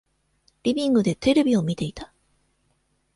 [0.63, 2.11] リビングでテレビを見ていた。